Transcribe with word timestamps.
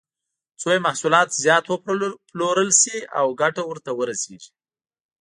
څو 0.59 0.67
یې 0.73 0.79
محصولات 0.87 1.29
زیات 1.43 1.65
وپلورل 1.67 2.69
شي 2.81 2.97
او 3.19 3.25
ګټه 3.41 3.61
ورته 3.65 3.91
ورسېږي. 3.93 4.51